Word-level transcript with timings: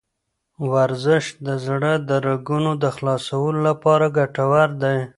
ورزش 0.71 1.25
د 1.45 1.47
زړه 1.65 1.93
د 2.09 2.11
رګونو 2.27 2.71
د 2.83 2.85
خلاصولو 2.95 3.59
لپاره 3.69 4.05
ګټور 4.17 4.69
دی. 4.83 4.99